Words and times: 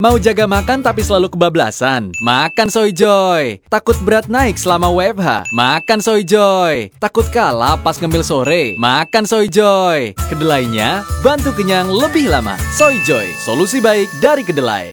Mau 0.00 0.16
jaga 0.16 0.48
makan 0.48 0.80
tapi 0.80 1.04
selalu 1.04 1.28
kebablasan? 1.36 2.16
Makan 2.24 2.72
Soy 2.72 2.88
Joy. 2.88 3.60
Takut 3.68 3.92
berat 4.00 4.32
naik 4.32 4.56
selama 4.56 4.88
WFH? 4.88 5.52
Makan 5.52 6.00
Soy 6.00 6.24
Joy. 6.24 6.88
Takut 6.96 7.28
kalah 7.28 7.76
pas 7.76 8.00
ngemil 8.00 8.24
sore? 8.24 8.80
Makan 8.80 9.28
Soy 9.28 9.52
Joy. 9.52 10.16
Kedelainya 10.32 11.04
bantu 11.20 11.52
kenyang 11.52 11.92
lebih 11.92 12.32
lama. 12.32 12.56
Soy 12.72 12.96
Joy, 13.04 13.28
solusi 13.44 13.84
baik 13.84 14.08
dari 14.24 14.40
kedelai. 14.40 14.88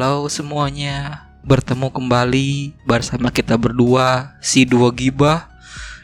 Halo 0.00 0.32
semuanya, 0.32 1.28
bertemu 1.44 1.92
kembali 1.92 2.72
bersama 2.88 3.28
kita 3.28 3.60
berdua 3.60 4.32
si 4.40 4.64
dua 4.64 4.88
gibah 4.96 5.44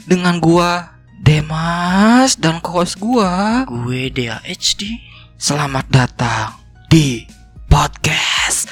dengan 0.04 0.36
gua 0.36 1.00
Demas 1.16 2.36
dan 2.36 2.60
co-host 2.60 3.00
gua. 3.00 3.64
Gue 3.64 4.12
DAHD 4.12 5.00
Selamat 5.40 5.88
datang 5.88 6.60
di 6.92 7.24
podcast 7.72 8.68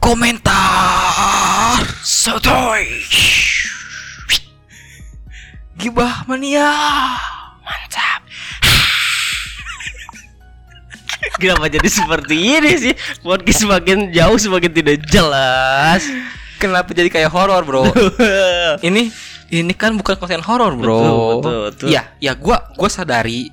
komentar 0.00 1.84
Sotoy 2.00 2.88
gibah 5.76 6.24
mania. 6.24 6.72
Kenapa 11.40 11.66
jadi 11.72 11.88
seperti 11.88 12.36
ini 12.36 12.70
sih 12.76 12.94
Podcast 13.24 13.64
semakin 13.64 14.12
jauh 14.12 14.38
semakin 14.38 14.70
tidak 14.70 14.96
jelas 15.08 16.04
Kenapa 16.58 16.96
jadi 16.96 17.10
kayak 17.12 17.28
horor 17.28 17.60
bro? 17.66 17.84
ini 18.88 19.12
ini 19.52 19.72
kan 19.76 19.94
bukan 19.94 20.16
konten 20.16 20.40
horor 20.40 20.72
bro. 20.74 20.96
Betul, 20.96 21.12
betul, 21.12 21.58
betul. 21.68 21.86
Ya 21.92 22.02
ya 22.22 22.32
gua 22.32 22.72
gua 22.72 22.88
sadari 22.88 23.52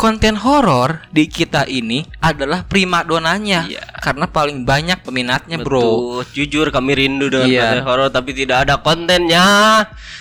konten 0.00 0.40
horor 0.40 1.04
di 1.12 1.28
kita 1.28 1.68
ini 1.68 2.08
adalah 2.24 2.64
primadonanya 2.64 3.68
Iya. 3.68 3.84
karena 4.00 4.24
paling 4.24 4.64
banyak 4.64 5.04
peminatnya 5.04 5.60
bro. 5.60 6.24
Betul. 6.24 6.24
Jujur 6.32 6.66
kami 6.72 6.96
rindu 6.96 7.28
dengan 7.28 7.44
Iya. 7.44 7.60
konten 7.60 7.84
horor 7.84 8.08
Tapi 8.08 8.32
tidak 8.32 8.64
ada 8.64 8.80
kontennya 8.80 9.44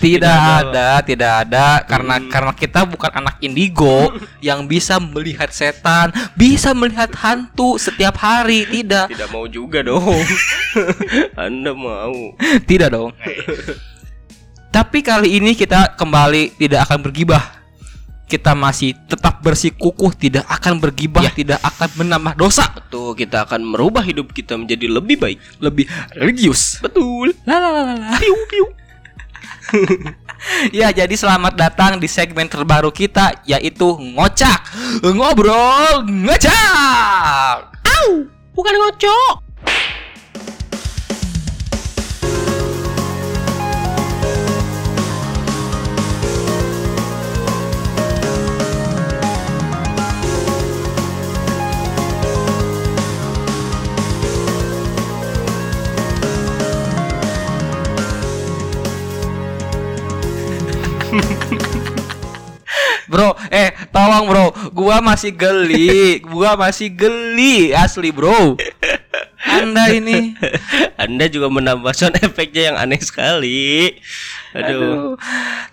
Tidak, 0.03 0.19
Tidak 0.19 0.35
ada. 0.35 0.59
ada, 0.67 0.88
tidak 1.07 1.31
ada 1.47 1.67
karena 1.88 2.16
karena 2.27 2.52
kita 2.52 2.83
bukan 2.83 3.11
anak 3.23 3.39
indigo 3.39 4.11
yang 4.47 4.67
bisa 4.67 5.00
melihat 5.00 5.47
setan, 5.52 6.11
bisa 6.35 6.75
melihat 6.75 7.16
hantu 7.16 7.80
setiap 7.80 8.19
hari, 8.19 8.67
tidak. 8.67 9.07
Tidak 9.16 9.31
mau 9.31 9.47
juga 9.47 9.80
dong 9.80 10.03
Anda 11.39 11.72
mau 11.72 12.35
Tidak 12.67 12.89
dong. 12.91 13.16
Tapi 14.75 15.02
kali 15.02 15.39
ini 15.39 15.55
kita 15.57 15.95
kembali 15.97 16.59
tidak 16.59 16.85
akan 16.85 17.00
bergibah. 17.02 17.58
Kita 18.30 18.53
masih 18.53 18.94
tetap 19.09 19.41
bersikukuh, 19.41 20.13
tidak 20.13 20.45
akan 20.45 20.77
bergibah, 20.77 21.25
tidak 21.33 21.58
akan 21.66 22.05
menambah 22.05 22.38
dosa, 22.38 22.69
Tuh 22.94 23.17
kita 23.17 23.49
akan 23.49 23.73
merubah 23.73 24.05
hidup 24.05 24.30
kita 24.30 24.53
menjadi 24.53 24.85
lebih 24.85 25.17
baik 25.17 25.38
lebih 25.58 25.89
religius. 26.13 26.77
Betul 26.77 27.33
La 27.50 27.57
la 27.57 27.69
la 27.73 27.81
la 27.89 27.95
la. 27.97 28.09
Piu, 28.22 28.38
piu. 28.45 28.66
ya, 30.80 30.94
jadi 30.94 31.13
selamat 31.13 31.53
datang 31.57 31.97
di 31.97 32.05
segmen 32.05 32.45
terbaru 32.45 32.94
kita 32.94 33.41
yaitu 33.50 33.97
ngocak. 33.97 34.61
Ngobrol 35.02 36.05
ngocak. 36.05 37.57
Au 37.81 38.30
Bukan 38.53 38.73
ngocok 38.75 39.48
gua 64.89 65.05
masih 65.05 65.29
geli, 65.29 66.17
gua 66.25 66.57
masih 66.57 66.89
geli 66.89 67.69
asli 67.77 68.09
bro. 68.09 68.57
Anda 69.45 69.94
ini, 69.94 70.33
Anda 70.97 71.29
juga 71.29 71.45
menambah 71.53 71.94
sound 71.94 72.17
efeknya 72.17 72.73
yang 72.73 72.77
aneh 72.81 72.97
sekali. 72.97 73.94
Aduh. 74.57 75.13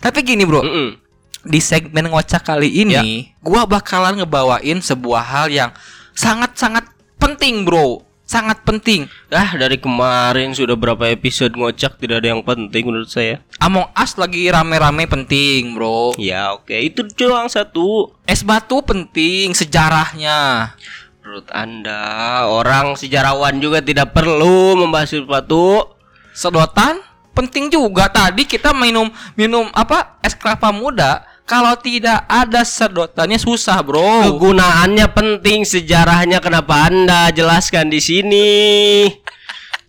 Tapi 0.05 0.21
gini 0.21 0.44
bro, 0.44 0.60
Mm-mm. 0.60 1.00
di 1.49 1.60
segmen 1.65 2.12
ngocak 2.12 2.44
kali 2.44 2.69
ini, 2.84 3.32
gua 3.41 3.65
bakalan 3.65 4.21
ngebawain 4.21 4.84
sebuah 4.84 5.25
hal 5.25 5.49
yang 5.49 5.72
sangat-sangat 6.12 6.84
penting 7.16 7.65
bro, 7.65 8.05
sangat 8.26 8.60
penting. 8.66 9.06
Ah, 9.31 9.54
dari 9.54 9.78
kemarin 9.78 10.53
sudah 10.53 10.75
berapa 10.75 11.09
episode 11.09 11.54
ngocak 11.54 11.97
tidak 11.97 12.20
ada 12.20 12.34
yang 12.34 12.42
penting 12.42 12.91
menurut 12.91 13.09
saya. 13.09 13.41
Among 13.62 13.87
Us 13.94 14.19
lagi 14.19 14.50
rame-rame 14.50 15.06
penting 15.06 15.78
bro. 15.78 16.12
Ya, 16.19 16.53
oke, 16.53 16.75
itu 16.75 17.06
doang 17.14 17.47
satu. 17.47 18.12
Es 18.26 18.42
batu 18.42 18.82
penting 18.82 19.54
sejarahnya. 19.54 20.75
Menurut 21.22 21.48
Anda, 21.54 22.03
orang 22.50 22.98
sejarawan 22.98 23.62
juga 23.62 23.82
tidak 23.82 24.12
perlu 24.12 24.78
membahas 24.78 25.10
sepatu. 25.14 25.94
Sedotan 26.37 27.00
penting 27.34 27.70
juga. 27.72 28.10
Tadi 28.10 28.47
kita 28.47 28.70
minum 28.76 29.08
minum 29.38 29.70
apa 29.72 30.19
es 30.22 30.34
kelapa 30.34 30.75
muda. 30.75 31.26
Kalau 31.47 31.79
tidak 31.79 32.27
ada 32.27 32.67
sedotannya 32.67 33.39
susah 33.39 33.79
bro. 33.87 34.34
Kegunaannya 34.34 35.07
penting, 35.15 35.62
sejarahnya 35.62 36.43
kenapa 36.43 36.91
Anda 36.91 37.31
jelaskan 37.31 37.87
di 37.87 38.03
sini. 38.03 38.51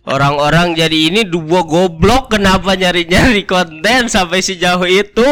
Orang-orang 0.06 0.78
jadi 0.78 1.10
ini 1.10 1.26
dua 1.26 1.66
goblok 1.66 2.30
kenapa 2.30 2.78
nyari-nyari 2.78 3.42
konten 3.42 4.06
sampai 4.06 4.38
sejauh 4.38 4.86
itu? 4.86 5.26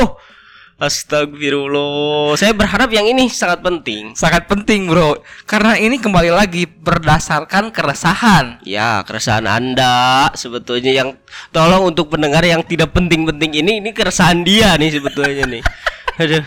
Astagfirullah. 0.76 2.34
Saya 2.34 2.53
berharap 2.53 2.91
yang 2.91 3.06
ini 3.06 3.31
sangat 3.31 3.62
penting. 3.62 4.12
Sangat 4.19 4.50
penting 4.50 4.91
bro. 4.91 5.22
Karena 5.47 5.78
ini 5.78 5.97
kembali 5.97 6.34
lagi 6.34 6.66
berdasarkan 6.66 7.70
keresahan. 7.70 8.60
Ya, 8.66 9.00
keresahan 9.06 9.47
Anda 9.47 10.28
sebetulnya 10.34 10.91
yang 10.91 11.15
tolong 11.54 11.94
untuk 11.94 12.10
pendengar 12.10 12.42
yang 12.42 12.66
tidak 12.66 12.91
penting-penting 12.92 13.62
ini 13.62 13.78
ini 13.78 13.94
keresahan 13.94 14.42
dia 14.42 14.75
nih 14.75 14.91
sebetulnya 14.91 15.47
nih. 15.48 15.62
Aduh. 16.16 16.47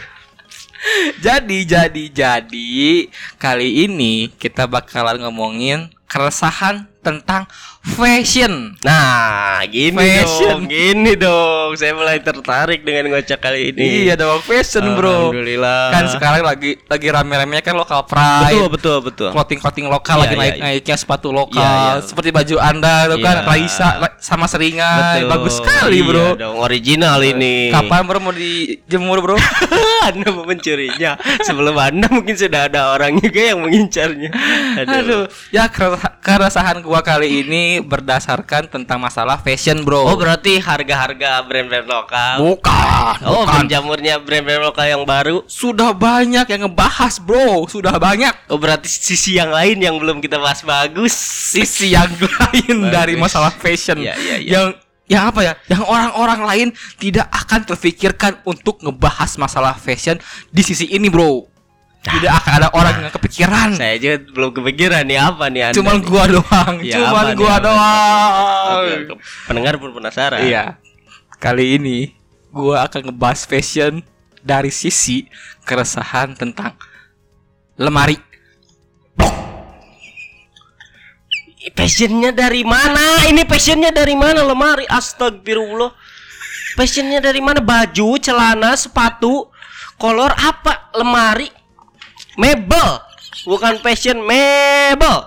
Jadi 1.21 1.67
jadi 1.67 2.03
jadi 2.09 2.69
kali 3.37 3.85
ini 3.85 4.33
kita 4.41 4.65
bakalan 4.65 5.21
ngomongin 5.21 5.93
keresahan 6.09 6.89
tentang 6.99 7.47
fashion. 7.81 8.75
Nah, 8.81 9.63
gini 9.65 9.95
Fashion. 9.95 10.51
dong, 10.51 10.63
gini 10.67 11.15
dong. 11.15 11.71
Saya 11.73 11.95
mulai 11.95 12.19
tertarik 12.19 12.83
dengan 12.83 13.07
ngocak 13.09 13.39
kali 13.39 13.71
ini. 13.71 14.03
Iya 14.03 14.15
dong 14.15 14.39
fashion 14.39 14.83
bro. 14.93 15.31
Alhamdulillah. 15.31 15.89
Kan 15.89 16.03
sekarang 16.07 16.43
lagi 16.43 16.75
lagi 16.81 17.07
rame-ramenya 17.07 17.61
kan 17.61 17.73
lokal 17.73 18.03
pride. 18.03 18.51
betul 18.51 18.67
betul 18.69 18.97
betul. 19.01 19.29
clothing-clothing 19.31 19.87
lokal 19.87 20.15
Iya, 20.15 20.21
lagi 20.21 20.33
iya, 20.33 20.41
naik-naiknya 20.41 20.95
sepatu 20.95 21.29
lokal 21.29 21.59
Iya, 21.59 21.71
iya. 21.71 21.93
seperti 22.01 22.29
baju 22.29 22.55
Anda 22.57 22.93
tuh 23.07 23.19
kan 23.19 23.35
Iya. 23.37 23.45
Raisa 23.45 23.89
Ra- 23.97 24.17
sama 24.19 24.45
Seringai 24.45 25.23
Betul. 25.23 25.29
bagus 25.29 25.53
sekali 25.57 25.97
Iya 25.97 26.07
bro 26.07 26.27
dong, 26.35 26.55
original 26.59 27.17
ini. 27.21 27.71
kapan 27.71 28.01
bro 28.03 28.19
mau 28.19 28.33
dijemur 28.33 29.17
bro 29.19 29.35
anda 30.07 30.27
mau 30.29 30.43
mencurinya 30.43 31.15
sebelum 31.41 31.75
Anda 31.75 32.07
mungkin 32.09 32.33
sudah 32.33 32.67
ada 32.67 32.91
orang 32.91 33.15
juga 33.17 33.41
yang 33.45 33.59
mengincarnya. 33.61 34.29
Aduh. 34.77 34.95
aduh 34.95 35.23
ya 35.49 35.67
kere- 35.67 36.17
keresahan 36.19 36.81
gua 36.89 37.05
kali 37.05 37.45
ini 37.45 37.63
berdasarkan 37.79 38.65
tentang 38.65 38.97
masalah 38.97 39.37
fashion 39.37 39.85
bro 39.85 40.01
Oh, 40.01 40.17
berarti 40.17 40.57
harga-harga 40.57 41.45
brand-brand 41.45 41.85
lokal. 41.85 42.41
bukan 42.41 43.15
Oh, 43.23 43.45
bukan. 43.45 43.61
menjamurnya 43.61 44.17
brand-brand 44.17 44.63
lokal 44.63 44.85
yang 44.87 45.03
baru. 45.05 45.45
sudah 45.45 45.93
banyak 45.93 46.49
yang 46.49 46.65
ngebahas 46.65 47.21
bro 47.21 47.69
sudah 47.69 47.93
banyak 47.95 48.33
Oh, 48.49 48.57
berarti 48.57 48.89
sisi 48.89 49.37
yang 49.37 49.49
lain 49.49 49.77
yang 49.77 49.95
belum 49.95 50.17
kita 50.17 50.35
bahas 50.35 50.65
bagus. 50.65 51.13
sisi 51.53 51.93
yang 51.93 52.09
lain 52.09 52.77
Bagus. 52.81 52.89
dari 52.89 53.13
masalah 53.13 53.53
fashion 53.53 54.01
Iya, 54.01 54.17
iya, 54.17 54.35
iya. 54.39 54.49
yang 54.51 54.67
yang 55.05 55.25
apa 55.25 55.41
ya 55.41 55.53
yang 55.67 55.81
orang-orang 55.83 56.41
lain 56.43 56.67
tidak 56.97 57.25
akan 57.29 57.65
terfikirkan 57.65 58.45
untuk 58.45 58.77
ngebahas 58.79 59.37
masalah 59.37 59.73
fashion 59.73 60.21
di 60.47 60.61
sisi 60.61 60.85
ini 60.87 61.09
bro 61.09 61.48
tidak 61.99 62.31
akan 62.31 62.51
ada 62.55 62.67
orang 62.71 62.95
yang 63.01 63.11
kepikiran 63.11 63.69
Saya 63.75 63.93
aja 63.95 64.11
belum 64.23 64.55
kepikiran 64.55 65.03
nih 65.03 65.19
apa 65.19 65.45
nih 65.47 65.61
Anda. 65.67 65.75
cuman 65.75 65.97
nih. 65.97 66.07
gua 66.07 66.23
doang 66.25 66.73
Ya, 66.79 66.95
cuman 67.03 67.23
nih, 67.25 67.35
gua 67.35 67.55
doang 67.59 68.77
Oke, 68.79 68.93
oke. 69.03 69.13
Pendengar 69.45 69.73
pun 69.75 69.89
penasaran. 69.91 70.39
iya 70.41 70.79
kali 71.37 71.75
ini 71.75 72.15
gua 72.49 72.83
akan 72.83 73.11
ngebahas 73.11 73.43
fashion 73.43 73.99
dari 74.39 74.71
sisi 74.71 75.27
keresahan 75.63 76.31
tentang 76.33 76.71
lemari. 77.75 78.15
Passionnya 81.75 82.31
dari 82.31 82.63
mana? 82.63 83.27
Ini 83.27 83.43
passionnya 83.43 83.91
dari 83.91 84.15
mana 84.15 84.41
lemari? 84.41 84.87
Astagfirullah. 84.87 85.91
Passionnya 86.73 87.19
dari 87.19 87.43
mana? 87.43 87.59
Baju, 87.59 88.15
celana, 88.17 88.73
sepatu, 88.73 89.51
kolor 89.95 90.31
apa? 90.33 90.87
Lemari, 90.95 91.51
mebel. 92.39 93.03
Bukan 93.43 93.83
passion 93.83 94.23
mebel. 94.23 95.17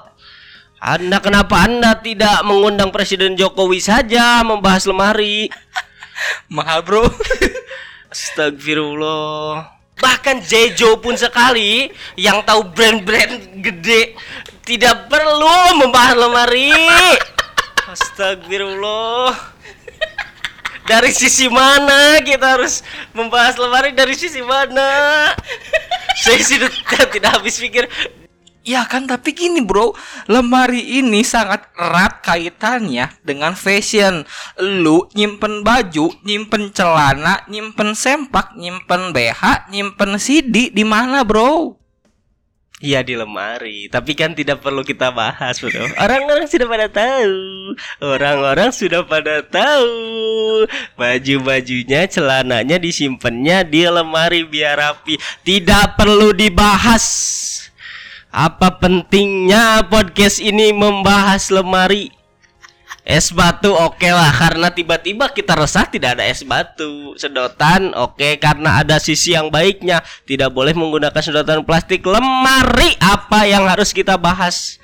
Anda 0.82 1.22
kenapa 1.22 1.62
Anda 1.68 2.00
tidak 2.02 2.42
mengundang 2.42 2.90
Presiden 2.90 3.38
Jokowi 3.38 3.78
saja 3.78 4.42
membahas 4.42 4.88
lemari? 4.88 5.46
Mahal 6.56 6.82
bro. 6.82 7.06
Astagfirullah. 8.12 9.78
Bahkan 10.02 10.42
Jejo 10.42 10.98
pun 10.98 11.14
sekali 11.14 11.86
yang 12.18 12.42
tahu 12.42 12.74
brand-brand 12.74 13.62
gede 13.62 14.18
tidak 14.66 15.06
perlu 15.06 15.78
membahas 15.78 16.18
lemari. 16.18 16.74
Astagfirullah. 17.86 19.54
Dari 20.82 21.14
sisi 21.14 21.46
mana 21.46 22.18
kita 22.26 22.58
harus 22.58 22.82
membahas 23.14 23.54
lemari? 23.54 23.94
Dari 23.94 24.18
sisi 24.18 24.42
mana? 24.42 25.30
Saya 26.22 26.38
sudah 26.46 26.70
tidak 27.14 27.30
habis 27.42 27.58
pikir. 27.58 27.90
Ya 28.62 28.86
kan 28.86 29.10
tapi 29.10 29.34
gini 29.34 29.58
bro 29.58 29.90
Lemari 30.30 31.02
ini 31.02 31.26
sangat 31.26 31.66
erat 31.74 32.22
kaitannya 32.22 33.10
dengan 33.26 33.58
fashion 33.58 34.22
Lu 34.62 35.10
nyimpen 35.18 35.66
baju, 35.66 36.14
nyimpen 36.22 36.70
celana, 36.70 37.42
nyimpen 37.50 37.98
sempak, 37.98 38.54
nyimpen 38.54 39.10
BH, 39.10 39.66
nyimpen 39.74 40.14
CD 40.22 40.70
di 40.70 40.86
mana 40.86 41.26
bro? 41.26 41.81
Iya 42.82 42.98
di 43.06 43.14
lemari, 43.14 43.86
tapi 43.86 44.18
kan 44.18 44.34
tidak 44.34 44.58
perlu 44.58 44.82
kita 44.82 45.14
bahas, 45.14 45.62
bro. 45.62 45.86
Orang-orang 46.02 46.50
sudah 46.50 46.66
pada 46.66 46.90
tahu, 46.90 47.38
orang-orang 48.02 48.70
sudah 48.74 49.06
pada 49.06 49.38
tahu. 49.46 50.66
Baju-bajunya, 50.98 52.10
celananya 52.10 52.82
disimpannya 52.82 53.62
di 53.70 53.86
lemari 53.86 54.42
biar 54.42 54.82
rapi. 54.82 55.14
Tidak 55.46 55.94
perlu 55.94 56.34
dibahas. 56.34 57.06
Apa 58.34 58.82
pentingnya 58.82 59.86
podcast 59.86 60.42
ini 60.42 60.74
membahas 60.74 61.54
lemari? 61.54 62.21
Es 63.02 63.34
batu 63.34 63.74
oke 63.74 64.06
lah 64.06 64.30
karena 64.30 64.70
tiba-tiba 64.70 65.26
kita 65.34 65.58
resah 65.58 65.90
tidak 65.90 66.14
ada 66.14 66.24
es 66.30 66.46
batu. 66.46 67.18
Sedotan 67.18 67.90
oke 67.98 68.38
karena 68.38 68.78
ada 68.78 69.02
sisi 69.02 69.34
yang 69.34 69.50
baiknya. 69.50 70.06
Tidak 70.22 70.54
boleh 70.54 70.70
menggunakan 70.70 71.18
sedotan 71.18 71.66
plastik. 71.66 72.06
Lemari 72.06 72.94
apa 73.02 73.42
yang 73.50 73.66
harus 73.66 73.90
kita 73.90 74.14
bahas? 74.14 74.78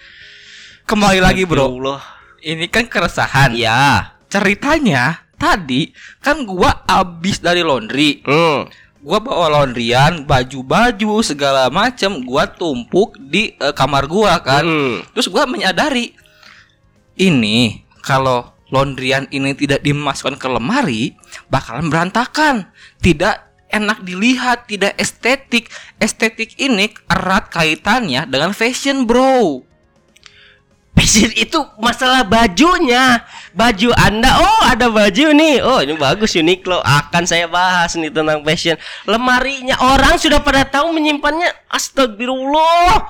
Kembali 0.83 1.23
lagi 1.23 1.47
bro 1.47 1.71
Astagfirullah. 1.71 2.03
Ini 2.43 2.67
kan 2.67 2.85
keresahan 2.91 3.55
Ya. 3.55 4.15
Ceritanya 4.27 5.23
tadi 5.39 5.95
kan 6.19 6.43
gua 6.43 6.83
abis 6.91 7.39
dari 7.39 7.63
laundry 7.63 8.27
Hmm. 8.27 8.67
Gua 8.99 9.23
bawa 9.23 9.63
laundryan, 9.63 10.27
baju-baju 10.27 11.23
segala 11.23 11.71
macem 11.71 12.19
Gua 12.27 12.51
tumpuk 12.51 13.15
di 13.15 13.55
eh, 13.55 13.71
kamar 13.79 14.11
gua 14.11 14.43
kan 14.43 14.67
Hmm. 14.67 15.07
Terus 15.15 15.31
gua 15.31 15.47
menyadari 15.47 16.19
ini 17.15 17.88
kalau 18.03 18.53
laundryan 18.69 19.27
ini 19.33 19.57
tidak 19.57 19.81
dimasukkan 19.81 20.37
ke 20.37 20.49
lemari 20.49 21.17
bakalan 21.49 21.89
berantakan, 21.89 22.69
tidak 23.01 23.49
enak 23.69 24.01
dilihat, 24.05 24.69
tidak 24.69 24.97
estetik. 24.97 25.69
Estetik 26.01 26.57
ini 26.61 26.93
erat 27.09 27.53
kaitannya 27.53 28.25
dengan 28.29 28.53
fashion, 28.57 29.05
bro. 29.05 29.65
Fashion 30.99 31.31
itu 31.39 31.63
masalah 31.79 32.27
bajunya. 32.27 33.23
Baju 33.55 33.95
Anda, 33.95 34.35
oh 34.43 34.63
ada 34.67 34.91
baju 34.91 35.31
nih. 35.31 35.63
Oh, 35.63 35.79
ini 35.79 35.95
bagus 35.95 36.35
Uniqlo. 36.35 36.83
Akan 36.83 37.23
saya 37.23 37.47
bahas 37.47 37.95
nih 37.95 38.11
tentang 38.11 38.43
fashion. 38.43 38.75
Lemarinya 39.07 39.79
orang 39.79 40.19
sudah 40.19 40.43
pada 40.43 40.67
tahu 40.67 40.91
menyimpannya. 40.91 41.55
Astagfirullah. 41.71 43.07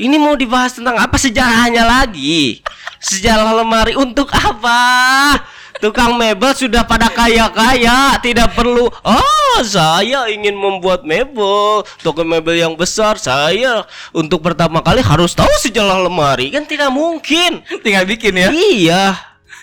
Ini 0.00 0.16
mau 0.16 0.32
dibahas 0.32 0.80
tentang 0.80 0.96
apa 0.96 1.20
sejarahnya 1.20 1.84
lagi? 1.84 2.64
Sejarah 3.04 3.52
lemari 3.52 3.92
untuk 3.92 4.32
apa? 4.32 5.36
Tukang 5.76 6.16
mebel 6.16 6.56
sudah 6.56 6.88
pada 6.88 7.12
kaya-kaya, 7.12 8.16
tidak 8.24 8.56
perlu. 8.56 8.88
Oh, 8.88 9.58
saya 9.60 10.24
ingin 10.32 10.56
membuat 10.56 11.04
mebel, 11.04 11.84
toko 12.00 12.24
mebel 12.24 12.56
yang 12.56 12.72
besar. 12.80 13.20
Saya 13.20 13.84
untuk 14.16 14.40
pertama 14.40 14.80
kali 14.80 15.04
harus 15.04 15.36
tahu 15.36 15.52
sejarah 15.60 16.00
lemari, 16.00 16.48
kan 16.48 16.64
tidak 16.64 16.88
mungkin. 16.88 17.60
Tinggal 17.84 18.08
bikin 18.08 18.40
ya. 18.40 18.48
Iya. 18.48 19.04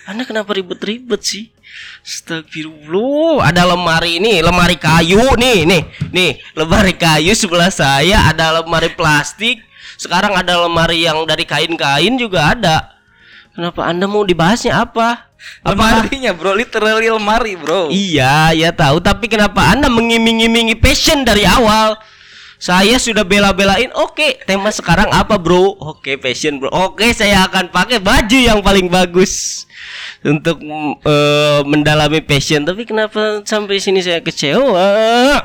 Anda 0.06 0.22
kenapa 0.22 0.54
ribet-ribet 0.54 1.18
sih? 1.18 1.50
Astagfirullah. 2.06 3.42
Ada 3.42 3.74
lemari 3.74 4.22
ini, 4.22 4.38
lemari 4.38 4.78
kayu 4.78 5.34
nih, 5.34 5.66
nih, 5.66 5.82
nih, 6.14 6.30
lemari 6.54 6.94
kayu 6.94 7.34
sebelah 7.34 7.74
saya 7.74 8.22
ada 8.30 8.62
lemari 8.62 8.94
plastik. 8.94 9.67
Sekarang 9.98 10.38
ada 10.38 10.62
lemari 10.62 11.02
yang 11.02 11.26
dari 11.26 11.42
kain-kain 11.42 12.14
juga 12.14 12.54
ada. 12.54 12.94
Kenapa 13.50 13.90
Anda 13.90 14.06
mau 14.06 14.22
dibahasnya 14.22 14.78
apa? 14.86 15.26
Apa? 15.66 15.74
Lemarinya, 15.74 16.30
bro, 16.30 16.54
literally 16.54 17.10
lemari, 17.10 17.58
bro. 17.58 17.90
Iya, 17.90 18.54
ya 18.54 18.70
tahu. 18.70 19.02
Tapi 19.02 19.26
kenapa 19.26 19.74
Anda 19.74 19.90
mengiming-imingi 19.90 20.78
passion 20.78 21.26
dari 21.26 21.42
awal? 21.42 21.98
Saya 22.58 22.98
sudah 22.98 23.22
bela-belain. 23.22 23.90
Oke, 23.94 24.38
tema 24.42 24.74
sekarang 24.74 25.14
apa, 25.14 25.38
Bro? 25.38 25.78
Oke, 25.78 26.18
passion, 26.18 26.58
Bro. 26.58 26.74
Oke, 26.74 27.14
saya 27.14 27.46
akan 27.46 27.70
pakai 27.70 28.02
baju 28.02 28.34
yang 28.34 28.58
paling 28.62 28.90
bagus 28.90 29.62
untuk 30.26 30.58
eh, 31.04 31.60
mendalami 31.62 32.18
passion. 32.22 32.66
Tapi 32.66 32.82
kenapa 32.82 33.42
sampai 33.46 33.78
sini 33.78 34.02
saya 34.02 34.18
kecewa? 34.18 34.88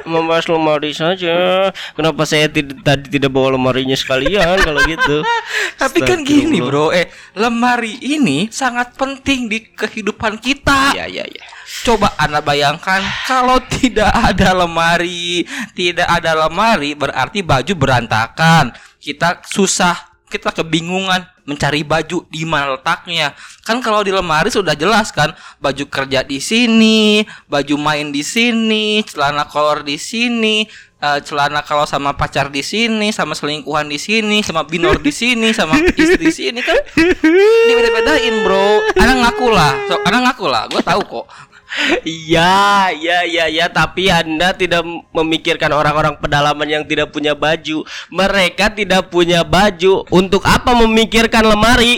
Membahas 0.05 0.49
lemari 0.49 0.93
saja. 0.95 1.69
Kenapa 1.93 2.25
saya 2.25 2.49
tidak 2.49 2.81
tadi 2.81 3.19
tidak 3.19 3.29
bawa 3.29 3.53
lemarinya 3.53 3.93
sekalian 3.93 4.57
kalau 4.61 4.81
gitu? 4.89 5.21
Tapi 5.81 5.99
kan 6.01 6.25
gini, 6.25 6.61
bro. 6.61 6.89
Eh, 6.89 7.09
lemari 7.37 8.01
ini 8.01 8.49
sangat 8.49 8.97
penting 8.97 9.49
di 9.49 9.59
kehidupan 9.73 10.41
kita. 10.41 10.97
Ya, 10.97 11.05
ya, 11.05 11.25
ya. 11.25 11.45
Coba 11.83 12.13
Anda 12.21 12.39
bayangkan 12.39 13.01
kalau 13.25 13.57
tidak 13.65 14.07
ada 14.13 14.53
lemari, 14.53 15.43
tidak 15.73 16.05
ada 16.05 16.45
lemari 16.45 16.93
berarti 16.93 17.41
baju 17.41 17.73
berantakan. 17.73 18.71
Kita 19.03 19.43
susah, 19.43 20.12
kita 20.33 20.49
kebingungan 20.49 21.21
mencari 21.45 21.85
baju 21.85 22.25
di 22.33 22.41
mana 22.41 22.73
letaknya. 22.73 23.37
Kan 23.61 23.85
kalau 23.85 24.01
di 24.01 24.09
lemari 24.09 24.49
sudah 24.49 24.73
jelas 24.73 25.13
kan, 25.13 25.29
baju 25.61 25.85
kerja 25.85 26.25
di 26.25 26.41
sini, 26.41 27.21
baju 27.45 27.77
main 27.77 28.09
di 28.09 28.25
sini, 28.25 29.05
celana 29.05 29.45
kolor 29.45 29.85
di 29.85 30.01
sini, 30.01 30.65
eh, 30.97 31.19
celana 31.21 31.61
kalau 31.61 31.85
sama 31.85 32.17
pacar 32.17 32.49
di 32.49 32.65
sini, 32.65 33.13
sama 33.13 33.37
selingkuhan 33.37 33.85
di 33.85 34.01
sini, 34.01 34.41
sama 34.41 34.65
binor 34.65 34.97
di 34.97 35.13
sini, 35.13 35.53
sama 35.53 35.77
istri 36.01 36.17
di 36.17 36.33
sini 36.33 36.59
kan 36.65 36.79
dibeda-bedain, 37.69 38.35
Bro. 38.41 38.97
Anda 38.97 39.13
ngaku 39.29 39.47
lah, 39.53 39.71
so, 39.85 40.01
Anda 40.01 40.17
ngaku 40.31 40.45
lah, 40.49 40.65
gue 40.73 40.81
tahu 40.81 41.01
kok. 41.05 41.52
Iya, 42.05 42.93
iya, 42.93 43.25
iya, 43.25 43.45
iya, 43.49 43.65
tapi 43.65 44.07
Anda 44.07 44.53
tidak 44.53 44.85
memikirkan 45.09 45.73
orang-orang 45.73 46.21
pedalaman 46.21 46.69
yang 46.69 46.83
tidak 46.85 47.09
punya 47.09 47.33
baju. 47.33 47.81
Mereka 48.13 48.77
tidak 48.77 49.09
punya 49.09 49.41
baju. 49.41 50.05
Untuk 50.13 50.45
apa 50.45 50.77
memikirkan 50.77 51.43
lemari? 51.43 51.97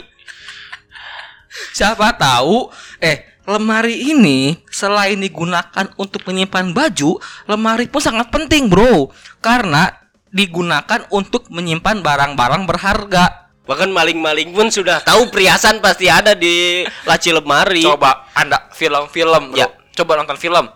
Siapa 1.76 2.16
tahu 2.16 2.72
eh 3.04 3.24
lemari 3.48 4.12
ini 4.16 4.60
selain 4.72 5.20
digunakan 5.20 5.88
untuk 6.00 6.24
menyimpan 6.28 6.72
baju, 6.72 7.20
lemari 7.48 7.92
pun 7.92 8.02
sangat 8.02 8.32
penting, 8.32 8.72
Bro. 8.72 9.12
Karena 9.44 9.92
digunakan 10.32 11.08
untuk 11.12 11.48
menyimpan 11.52 12.04
barang-barang 12.04 12.64
berharga. 12.68 13.45
Bahkan 13.66 13.90
maling-maling 13.90 14.54
pun 14.54 14.70
sudah 14.70 15.02
tahu 15.02 15.34
perhiasan 15.34 15.82
pasti 15.82 16.06
ada 16.06 16.38
di 16.38 16.86
laci 17.06 17.34
lemari. 17.34 17.82
Coba 17.82 18.30
Anda 18.38 18.70
film-film. 18.74 19.58
Ya. 19.58 19.70
Coba 19.98 20.22
nonton 20.22 20.38
film. 20.38 20.70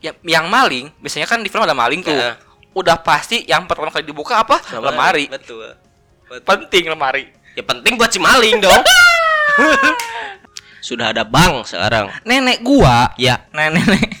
Ya, 0.00 0.16
yang 0.24 0.48
maling, 0.48 0.88
biasanya 1.04 1.28
kan 1.28 1.44
di 1.44 1.52
film 1.52 1.68
ada 1.68 1.76
maling 1.76 2.00
tuh. 2.00 2.16
Ya. 2.16 2.40
Udah 2.72 2.96
pasti 3.04 3.44
yang 3.44 3.68
pertama 3.68 3.92
kali 3.92 4.08
dibuka 4.08 4.40
apa? 4.40 4.56
Lemari. 4.80 5.28
Betul. 5.28 5.76
Betul. 6.24 6.46
Penting 6.48 6.88
lemari. 6.88 7.28
Ya 7.52 7.62
penting 7.66 8.00
buat 8.00 8.08
si 8.08 8.22
maling 8.22 8.62
dong. 8.62 8.80
sudah 10.80 11.12
ada 11.12 11.28
bank 11.28 11.68
sekarang. 11.68 12.08
Nenek 12.24 12.64
gua, 12.64 13.12
Ya, 13.20 13.44
nenek 13.52 14.16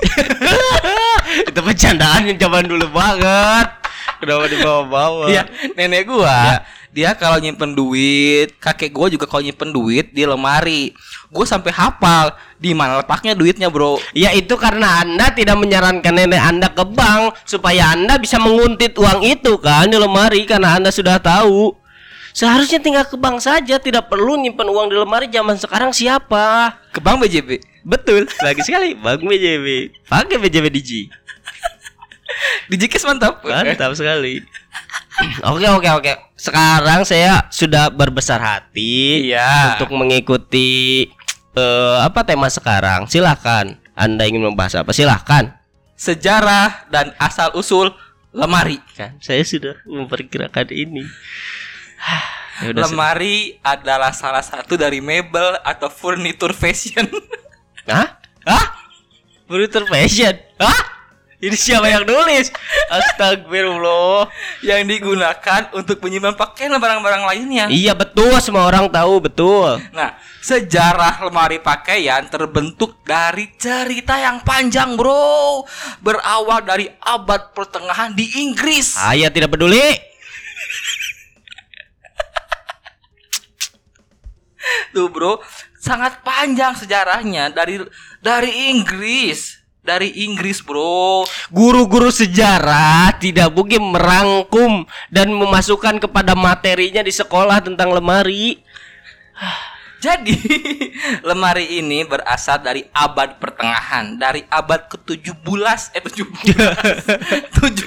itu 1.50 1.60
bercandaan 1.60 2.26
yang 2.26 2.38
zaman 2.40 2.64
dulu 2.66 2.88
banget. 2.90 3.79
Kenapa 4.20 4.44
dibawa-bawa? 4.52 5.32
Iya, 5.32 5.48
nenek 5.74 6.04
gua 6.06 6.28
Ya. 6.28 6.58
Dia 6.90 7.14
kalau 7.14 7.38
nyimpen 7.38 7.78
duit, 7.78 8.58
kakek 8.58 8.90
gue 8.90 9.14
juga 9.14 9.22
kalau 9.30 9.46
nyimpen 9.46 9.70
duit 9.70 10.10
di 10.10 10.26
lemari. 10.26 10.90
Gue 11.30 11.46
sampai 11.46 11.70
hafal 11.70 12.34
di 12.58 12.74
mana 12.74 12.98
letaknya 12.98 13.38
duitnya, 13.38 13.70
Bro. 13.70 14.02
Ya 14.10 14.34
itu 14.34 14.58
karena 14.58 15.06
Anda 15.06 15.30
tidak 15.30 15.54
menyarankan 15.62 16.10
nenek 16.10 16.42
Anda 16.42 16.66
ke 16.74 16.82
bank 16.82 17.38
supaya 17.46 17.94
Anda 17.94 18.18
bisa 18.18 18.42
menguntit 18.42 18.98
uang 18.98 19.22
itu 19.22 19.54
kan 19.62 19.86
di 19.86 20.02
lemari 20.02 20.42
karena 20.50 20.82
Anda 20.82 20.90
sudah 20.90 21.22
tahu. 21.22 21.78
Seharusnya 22.30 22.78
tinggal 22.82 23.06
ke 23.06 23.18
bank 23.18 23.42
saja, 23.42 23.78
tidak 23.78 24.06
perlu 24.06 24.38
nyimpan 24.38 24.66
uang 24.70 24.86
di 24.90 24.96
lemari 24.98 25.26
zaman 25.30 25.58
sekarang 25.58 25.90
siapa? 25.90 26.78
Ke 26.94 27.02
Bank 27.02 27.26
BJB. 27.26 27.58
Betul, 27.82 28.30
lagi 28.38 28.62
sekali 28.62 28.94
Bank 28.94 29.26
BJB. 29.26 29.66
Pakai 30.06 30.38
BJB 30.38 30.66
Digi. 30.70 31.10
Digikes 32.68 33.04
mantap. 33.04 33.42
Mantap 33.44 33.92
sekali. 33.94 34.40
Oke 35.44 35.66
oke 35.68 35.88
oke. 35.90 36.12
Sekarang 36.34 37.04
saya 37.04 37.44
sudah 37.52 37.92
berbesar 37.92 38.40
hati 38.40 39.28
Iya. 39.28 39.76
untuk 39.76 39.92
mengikuti 39.92 41.04
eh, 41.52 41.96
apa 42.00 42.24
tema 42.24 42.48
sekarang. 42.48 43.04
Silahkan. 43.06 43.76
Anda 43.92 44.24
ingin 44.24 44.48
membahas 44.48 44.80
apa? 44.80 44.96
Silahkan. 44.96 45.52
Sejarah 45.92 46.88
dan 46.88 47.12
asal 47.20 47.52
usul 47.52 47.92
lemari. 48.32 48.80
Kan 48.96 49.20
saya 49.20 49.44
sudah 49.44 49.76
memperkirakan 49.84 50.72
ini. 50.72 51.04
Ya 52.60 52.72
udah, 52.72 52.88
lemari 52.88 53.60
adalah 53.60 54.12
salah 54.12 54.40
satu 54.40 54.76
dari 54.76 55.00
mebel 55.04 55.60
atau 55.60 55.88
furnitur 55.92 56.56
fashion. 56.56 57.04
Hah? 57.88 58.20
Hah? 58.48 58.64
Furniture 59.44 59.84
fashion? 59.84 60.36
Hah? 60.56 60.80
Ini 61.40 61.56
siapa 61.56 61.88
yang 61.88 62.04
nulis? 62.04 62.52
Astagfirullah. 62.92 64.28
yang 64.60 64.84
digunakan 64.84 65.72
untuk 65.72 65.96
menyimpan 66.04 66.36
pakaian 66.36 66.68
dan 66.68 66.80
barang-barang 66.84 67.24
lainnya. 67.24 67.64
Iya 67.72 67.96
betul, 67.96 68.36
semua 68.44 68.68
orang 68.68 68.92
tahu 68.92 69.24
betul. 69.24 69.80
Nah, 69.96 70.20
sejarah 70.44 71.24
lemari 71.24 71.56
pakaian 71.56 72.28
terbentuk 72.28 73.00
dari 73.08 73.48
cerita 73.56 74.20
yang 74.20 74.44
panjang, 74.44 75.00
Bro. 75.00 75.64
Berawal 76.04 76.60
dari 76.60 76.92
abad 77.00 77.56
pertengahan 77.56 78.12
di 78.12 78.44
Inggris. 78.44 79.00
Saya 79.00 79.32
tidak 79.32 79.56
peduli. 79.56 79.96
Tuh, 84.92 85.08
Bro, 85.08 85.40
sangat 85.80 86.20
panjang 86.20 86.76
sejarahnya 86.76 87.48
dari 87.48 87.80
dari 88.20 88.76
Inggris. 88.76 89.59
Dari 89.80 90.28
Inggris, 90.28 90.60
Bro. 90.60 91.24
Guru-guru 91.48 92.12
sejarah 92.12 93.16
tidak 93.16 93.48
mungkin 93.56 93.96
merangkum 93.96 94.84
dan 95.08 95.32
memasukkan 95.32 95.96
kepada 96.04 96.36
materinya 96.36 97.00
di 97.00 97.08
sekolah 97.08 97.64
tentang 97.64 97.88
lemari. 97.96 98.60
Jadi, 100.04 100.32
lemari 101.28 101.76
ini 101.80 102.04
berasal 102.08 102.60
dari 102.64 102.84
abad 102.92 103.36
pertengahan, 103.36 104.16
dari 104.16 104.44
abad 104.48 104.88
ke-17 104.88 105.92
eh 105.92 106.00
17. 106.00 107.52
17 107.52 107.84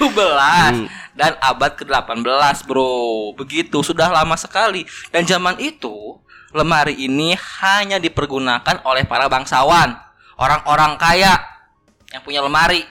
dan 1.18 1.32
abad 1.42 1.72
ke-18, 1.78 2.66
Bro. 2.66 3.34
Begitu, 3.38 3.82
sudah 3.82 4.10
lama 4.10 4.34
sekali. 4.38 4.86
Dan 5.10 5.26
zaman 5.26 5.58
itu, 5.62 6.18
lemari 6.54 6.94
ini 6.98 7.34
hanya 7.62 7.98
dipergunakan 7.98 8.82
oleh 8.86 9.02
para 9.06 9.26
bangsawan, 9.26 9.98
orang-orang 10.38 10.94
kaya 10.98 11.53
yang 12.14 12.22
punya 12.22 12.40
lemari. 12.40 12.86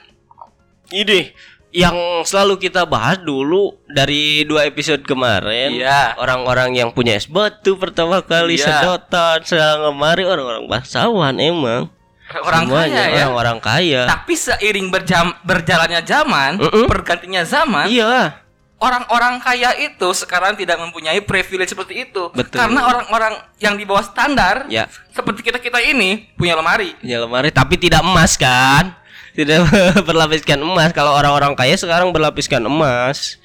Ini 0.92 1.32
yang 1.74 1.96
selalu 2.22 2.60
kita 2.60 2.86
bahas 2.86 3.18
dulu 3.18 3.74
dari 3.88 4.44
dua 4.44 4.68
episode 4.68 5.01
kemarin. 5.01 5.74
Iya. 5.74 6.13
Orang-orang 6.20 6.75
yang 6.75 6.94
punya 6.94 7.15
es 7.15 7.25
batu 7.25 7.80
pertama 7.80 8.22
kali 8.22 8.60
Iya. 8.60 8.84
sedotan, 8.84 9.42
sedang 9.42 9.89
lemari 9.89 10.22
orang-orang 10.22 10.68
bangsawan 10.68 11.39
emang. 11.39 11.89
Orang 12.34 12.65
Semuanya 12.65 13.03
kaya 13.03 13.13
ya. 13.13 13.25
orang-orang 13.25 13.58
kaya. 13.60 14.01
Tapi 14.10 14.34
seiring 14.34 14.88
berjam, 14.89 15.34
berjalannya 15.44 16.01
zaman, 16.01 16.58
Mm-mm. 16.58 16.86
pergantinya 16.89 17.46
zaman, 17.46 17.86
Iya. 17.86 18.42
orang-orang 18.77 19.38
kaya 19.38 19.75
itu 19.77 20.08
sekarang 20.13 20.58
tidak 20.58 20.82
mempunyai 20.82 21.22
privilege 21.22 21.72
seperti 21.72 22.10
itu. 22.10 22.34
Betul. 22.34 22.58
Karena 22.58 22.89
orang-orang 22.89 23.34
yang 23.60 23.77
di 23.77 23.86
bawah 23.86 24.01
standar, 24.01 24.65
Ya. 24.65 24.89
seperti 25.10 25.46
kita-kita 25.46 25.77
ini 25.80 26.32
punya 26.34 26.53
lemari. 26.53 26.98
Ya 27.06 27.22
lemari 27.22 27.50
tapi 27.50 27.77
tidak 27.77 28.01
emas 28.01 28.34
kan? 28.34 28.98
Tidak 29.34 29.60
berlapiskan 30.08 30.62
emas. 30.62 30.94
Kalau 30.94 31.18
orang-orang 31.18 31.58
kaya 31.58 31.74
sekarang 31.74 32.13
berlapiskan 32.13 32.62
emas. 32.66 33.42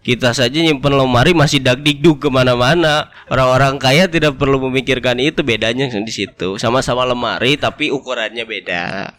Kita 0.00 0.32
saja 0.32 0.56
nyimpen 0.56 0.96
lemari 0.96 1.36
masih 1.36 1.60
dagdikduk 1.60 2.24
ke 2.24 2.28
mana-mana. 2.32 3.12
Orang-orang 3.28 3.76
kaya 3.76 4.08
tidak 4.08 4.40
perlu 4.40 4.56
memikirkan 4.70 5.20
itu 5.20 5.44
bedanya 5.44 5.84
di 5.92 6.12
situ. 6.12 6.56
Sama-sama 6.56 7.04
lemari 7.04 7.60
tapi 7.60 7.92
ukurannya 7.92 8.48
beda. 8.48 9.12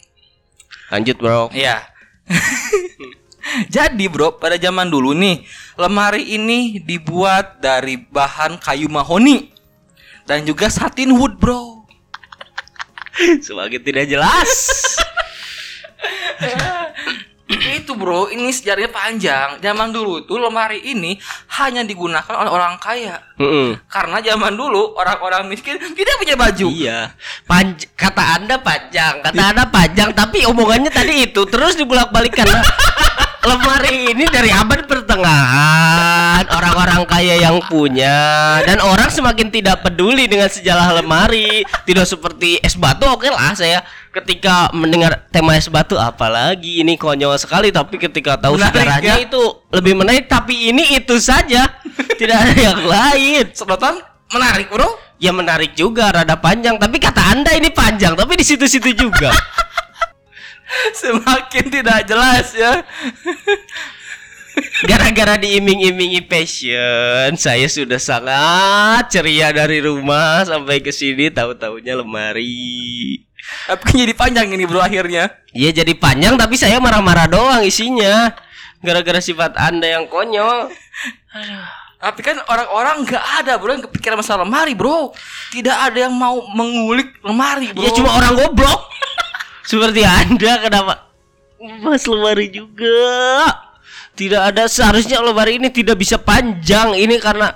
Lanjut 0.90 1.22
bro. 1.22 1.54
Iya. 1.54 1.86
Jadi 3.74 4.06
bro, 4.10 4.38
pada 4.38 4.58
zaman 4.58 4.90
dulu 4.90 5.14
nih, 5.14 5.46
lemari 5.78 6.38
ini 6.38 6.82
dibuat 6.82 7.62
dari 7.62 7.98
bahan 7.98 8.62
kayu 8.62 8.90
mahoni 8.90 9.50
dan 10.26 10.46
juga 10.46 10.70
satin 10.70 11.14
wood 11.14 11.38
bro. 11.38 11.86
Semakin 13.46 13.82
tidak 13.82 14.06
jelas. 14.10 14.50
Itu 17.50 17.98
bro, 17.98 18.30
ini 18.30 18.54
sejarahnya 18.54 18.94
panjang. 18.94 19.50
Zaman 19.58 19.90
dulu 19.90 20.22
tuh 20.30 20.38
lemari 20.38 20.86
ini 20.86 21.18
hanya 21.58 21.82
digunakan 21.82 22.30
oleh 22.30 22.52
orang 22.54 22.78
kaya. 22.78 23.18
Mm-mm. 23.42 23.74
Karena 23.90 24.22
zaman 24.22 24.54
dulu 24.54 24.94
orang-orang 24.94 25.50
miskin 25.50 25.82
tidak 25.82 26.16
punya 26.22 26.38
baju. 26.38 26.68
Iya. 26.70 27.00
Panj 27.50 27.90
kata 27.98 28.38
Anda 28.38 28.62
panjang, 28.62 29.26
kata 29.26 29.42
Anda 29.42 29.66
panjang 29.66 30.14
tapi 30.14 30.46
omongannya 30.46 30.94
tadi 30.94 31.26
itu 31.26 31.42
terus 31.50 31.74
dibulak-balikan. 31.74 32.46
Lemari 33.40 34.12
ini 34.14 34.28
dari 34.28 34.52
abad 34.52 34.84
pertengahan 34.84 36.44
orang-orang 36.52 37.08
kaya 37.08 37.40
yang 37.40 37.64
punya 37.72 38.60
dan 38.68 38.84
orang 38.84 39.08
semakin 39.08 39.48
tidak 39.48 39.80
peduli 39.80 40.28
dengan 40.28 40.52
sejarah 40.52 41.00
lemari 41.00 41.64
tidak 41.88 42.04
seperti 42.04 42.60
es 42.60 42.76
batu 42.76 43.08
oke 43.08 43.32
lah 43.32 43.56
saya 43.56 43.80
ketika 44.10 44.74
mendengar 44.74 45.30
tema 45.30 45.54
es 45.54 45.70
batu 45.70 45.94
apalagi 45.94 46.82
ini 46.82 46.98
konyol 46.98 47.38
sekali 47.38 47.70
tapi 47.70 48.02
ketika 48.02 48.42
tahu 48.42 48.58
Menarik, 48.58 48.74
sejarahnya 48.74 49.16
ya? 49.22 49.26
itu 49.30 49.44
lebih 49.70 49.94
menarik 49.94 50.26
tapi 50.26 50.74
ini 50.74 50.98
itu 50.98 51.22
saja 51.22 51.78
tidak 52.20 52.38
ada 52.42 52.58
yang 52.58 52.82
lain 52.86 53.46
Sedotan 53.54 54.02
menarik 54.34 54.70
bro. 54.70 54.90
Ya 55.20 55.36
menarik 55.36 55.76
juga, 55.76 56.16
rada 56.16 56.40
panjang. 56.40 56.80
Tapi 56.80 56.96
kata 56.96 57.36
anda 57.36 57.52
ini 57.52 57.68
panjang, 57.74 58.16
tapi 58.16 58.40
di 58.40 58.46
situ-situ 58.46 58.96
juga. 58.96 59.36
Semakin 61.02 61.66
tidak 61.68 62.08
jelas 62.08 62.56
ya. 62.56 62.80
Gara-gara 64.90 65.40
diiming-imingi 65.40 66.24
passion, 66.28 67.36
saya 67.36 67.68
sudah 67.68 68.00
sangat 68.00 69.12
ceria 69.12 69.52
dari 69.52 69.84
rumah 69.84 70.44
sampai 70.48 70.80
ke 70.80 70.92
sini. 70.92 71.32
Tahu-taunya 71.32 72.00
lemari. 72.00 73.29
Tapi 73.68 74.06
jadi 74.06 74.14
panjang 74.14 74.48
ini 74.50 74.64
bro 74.66 74.82
akhirnya. 74.82 75.30
Iya 75.54 75.82
jadi 75.84 75.94
panjang, 75.98 76.38
tapi 76.38 76.56
saya 76.58 76.78
marah-marah 76.78 77.28
doang 77.30 77.62
isinya. 77.66 78.34
Gara-gara 78.80 79.20
sifat 79.20 79.60
anda 79.60 79.88
yang 80.00 80.06
konyol. 80.08 80.72
Tapi 82.00 82.20
kan 82.24 82.40
orang-orang 82.48 83.04
nggak 83.04 83.26
ada 83.44 83.60
bro 83.60 83.76
yang 83.76 83.84
kepikiran 83.84 84.18
masalah 84.24 84.48
lemari 84.48 84.72
bro. 84.72 85.12
Tidak 85.52 85.76
ada 85.76 86.08
yang 86.08 86.16
mau 86.16 86.40
mengulik 86.56 87.20
lemari 87.26 87.76
bro. 87.76 87.84
Ya 87.84 87.92
cuma 87.92 88.16
orang 88.16 88.40
goblok. 88.40 88.88
Seperti 89.70 90.02
anda 90.08 90.64
kenapa? 90.64 90.94
Mas 91.84 92.08
lemari 92.08 92.48
juga. 92.50 93.52
Tidak 94.16 94.40
ada 94.40 94.68
seharusnya 94.68 95.20
lemari 95.20 95.60
ini 95.60 95.68
tidak 95.72 96.00
bisa 96.00 96.16
panjang 96.20 96.96
ini 96.96 97.20
karena 97.20 97.56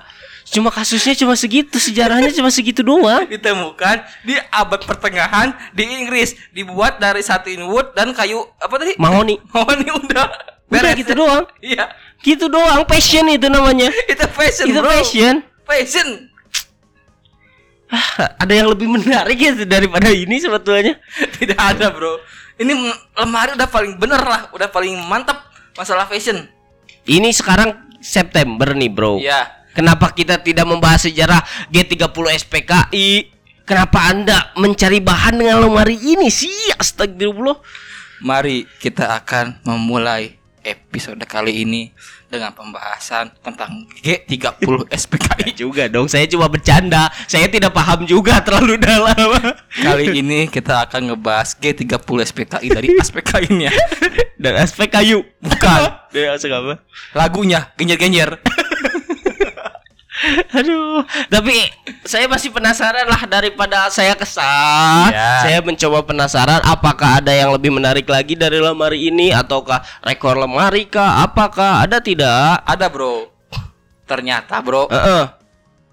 cuma 0.53 0.69
kasusnya 0.69 1.17
cuma 1.17 1.33
segitu 1.33 1.75
sejarahnya 1.75 2.29
cuma 2.29 2.47
segitu 2.47 2.79
doang. 2.79 3.25
ditemukan 3.25 3.97
di 4.21 4.37
abad 4.47 4.81
pertengahan 4.81 5.49
di 5.73 5.83
Inggris 5.83 6.37
dibuat 6.49 6.97
dari 6.97 7.19
satin 7.19 7.65
wood 7.65 7.91
dan 7.91 8.13
kayu 8.13 8.45
apa 8.57 8.77
tadi 8.77 8.93
Mahoni. 8.95 9.41
mahoni 9.51 9.89
udah 9.89 10.25
Udah 10.69 10.93
gitu 10.93 11.13
doang. 11.13 11.45
iya 11.59 11.89
Gitu 12.19 12.47
doang 12.47 12.85
passion 12.85 13.27
itu 13.27 13.45
namanya. 13.45 13.89
itu 14.05 14.25
fashion 14.31 14.69
Itu 14.69 14.79
bro 14.79 14.89
passion. 14.89 15.35
fashion 15.65 16.29
Ah, 17.89 18.33
ada 18.39 18.53
yang 18.53 18.73
lebih 18.73 18.89
menarik 18.89 19.37
ya 19.37 19.53
daripada 19.65 20.09
ini 20.09 20.37
sebetulnya. 20.37 20.97
tidak 21.37 21.57
ada 21.57 21.93
bro 21.93 22.17
ini 22.55 22.73
lemari 23.13 23.53
udah 23.53 23.69
paling 23.69 23.97
bener 23.97 24.17
lah 24.17 24.49
udah 24.49 24.65
paling 24.67 24.97
mantap 25.05 25.45
masalah 25.73 26.05
fashion 26.05 26.45
Ini 27.03 27.29
sekarang 27.29 27.75
September 27.99 28.71
nih, 28.71 28.87
Bro. 28.87 29.19
Iya. 29.19 29.62
Kenapa 29.73 30.13
kita 30.13 30.37
tidak 30.37 30.69
membahas 30.69 31.09
sejarah 31.09 31.41
G30 31.73 32.25
SPKI? 32.45 33.09
Kenapa 33.65 34.05
Anda 34.05 34.53
mencari 34.53 35.01
bahan 35.01 35.41
dengan 35.41 35.65
lemari 35.65 35.97
ini 35.97 36.29
sih? 36.29 36.53
Astagfirullah. 36.77 37.57
mari 38.23 38.63
kita 38.79 39.19
akan 39.19 39.59
memulai 39.67 40.39
episode 40.63 41.19
kali 41.27 41.67
ini 41.67 41.91
dengan 42.31 42.49
pembahasan 42.55 43.29
tentang 43.43 43.85
G30 44.01 44.89
SPKI. 44.89 45.53
juga 45.61 45.85
dong. 45.85 46.09
Saya 46.09 46.25
cuma 46.25 46.49
bercanda. 46.49 47.11
Saya 47.29 47.45
tidak 47.51 47.75
paham 47.75 48.09
juga 48.09 48.41
terlalu 48.41 48.81
dalam. 48.81 49.13
Kali 49.69 50.23
ini 50.23 50.49
kita 50.49 50.89
akan 50.89 51.13
ngebahas 51.13 51.53
G30 51.59 52.17
SPKI 52.33 52.67
dari 52.73 52.87
aspek 52.97 53.21
lainnya. 53.37 53.69
Dan 54.43 54.57
aspek 54.57 54.89
kayu. 54.89 55.21
Bukan. 55.39 55.79
Dari 56.13 56.27
aspek 56.29 56.51
apa? 56.51 56.81
Lagunya 57.15 57.69
genjer-genjer. 57.77 58.41
Aduh, 60.57 61.03
tapi 61.27 61.55
saya 62.07 62.25
masih 62.31 62.49
penasaran 62.49 63.07
lah 63.07 63.27
daripada 63.27 63.91
saya 63.91 64.15
kesal. 64.15 65.11
Iya. 65.11 65.31
Saya 65.43 65.59
mencoba 65.59 65.99
penasaran 66.07 66.63
apakah 66.63 67.19
ada 67.19 67.31
yang 67.35 67.51
lebih 67.51 67.75
menarik 67.75 68.07
lagi 68.07 68.33
dari 68.39 68.59
lemari 68.59 69.11
ini 69.11 69.35
ataukah 69.35 69.83
rekor 70.03 70.39
lemari 70.39 70.87
kah? 70.87 71.23
Apakah 71.27 71.83
ada 71.83 71.99
tidak? 71.99 72.63
Ada, 72.63 72.87
Bro. 72.87 73.31
Ternyata, 74.07 74.59
Bro, 74.63 74.87
Heeh. 74.91 75.23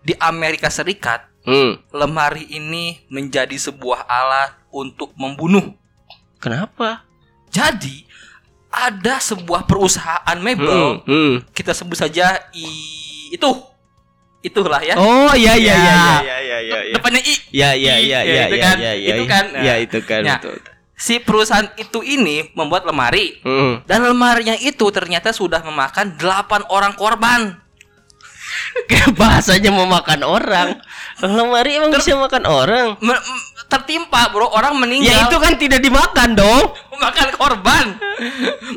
di 0.06 0.14
Amerika 0.18 0.70
Serikat 0.70 1.30
Hmm. 1.40 1.80
lemari 1.88 2.44
ini 2.52 3.00
menjadi 3.08 3.56
sebuah 3.56 4.04
alat 4.04 4.52
untuk 4.68 5.16
membunuh. 5.16 5.72
Kenapa? 6.36 7.08
Jadi 7.48 8.04
ada 8.68 9.18
sebuah 9.18 9.64
perusahaan 9.64 10.38
mebel, 10.38 11.00
Hmm. 11.02 11.08
hmm. 11.08 11.32
kita 11.56 11.72
sebut 11.72 11.96
saja 11.96 12.38
i 12.52 12.68
itu, 13.32 13.50
itulah 14.40 14.80
ya. 14.80 14.94
Oh 14.96 15.32
iya 15.32 15.52
iya 15.54 15.74
Ya. 15.74 15.80
iya 15.80 15.96
iya 16.16 16.36
iya 16.40 16.58
iya 16.60 16.78
iya. 16.82 16.94
Depannya 16.94 17.20
i. 17.20 17.34
Ya 17.50 17.70
ya 17.72 17.94
I, 17.96 18.06
ya 18.06 18.20
ya, 18.20 18.20
ya 18.24 18.44
itu 18.46 18.56
ya 18.56 18.62
kan, 18.62 18.76
ya 18.76 18.92
ya. 18.92 18.94
itu 19.10 19.22
kan. 19.24 19.44
Ya 19.54 19.74
itu 19.76 19.98
kan. 20.00 20.20
Nah, 20.22 20.38
betul. 20.38 20.56
Si 20.94 21.16
perusahaan 21.16 21.68
itu 21.74 22.00
ini 22.00 22.52
membuat 22.52 22.84
lemari 22.84 23.40
Hmm. 23.40 23.80
dan 23.84 24.04
lemarinya 24.04 24.52
itu 24.54 24.84
ternyata 24.90 25.32
sudah 25.32 25.60
memakan 25.60 26.12
8 26.14 26.24
orang 26.68 26.92
korban. 26.92 27.56
Kayak 28.84 29.16
bahasanya 29.20 29.70
memakan 29.70 30.20
orang. 30.22 30.68
Lemari 31.20 31.76
emang 31.76 31.90
bisa 31.90 32.12
makan 32.14 32.44
orang. 32.44 32.86
Me- 33.00 33.24
tertimpa, 33.70 34.34
Bro, 34.34 34.50
orang 34.50 34.74
meninggal. 34.76 35.14
Ya 35.14 35.18
itu 35.30 35.36
kan 35.38 35.54
tidak 35.54 35.80
dimakan 35.80 36.34
dong. 36.34 36.74
memakan 36.90 37.28
korban. 37.38 37.86